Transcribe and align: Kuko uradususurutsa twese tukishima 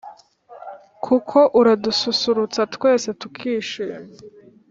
Kuko 1.05 1.37
uradususurutsa 1.59 2.61
twese 2.75 3.09
tukishima 3.19 3.99